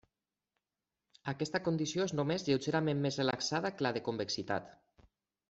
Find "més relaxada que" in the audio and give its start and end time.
3.05-3.87